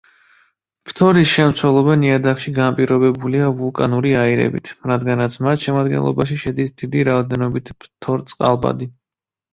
[0.91, 8.93] ფთორის შემცველობა ნიადაგში განპირობებულია ვულკანური აირებით, რადგანაც მათ შემადგენლობაში შედის დიდი რაოდენობით ფთორწყალბადი.